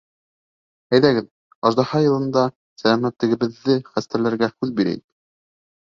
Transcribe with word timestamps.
Әйҙәгеҙ, 0.97 1.27
Аждаһа 1.69 2.01
йылында 2.07 2.45
сәләмәтлегебеҙҙе 2.83 3.77
хәстәрләргә 3.91 4.53
һүҙ 4.55 4.77
бирәйек. 4.81 5.07